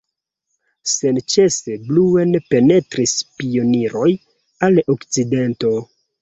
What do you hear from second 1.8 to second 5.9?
pluen penetris pioniroj al okcidento.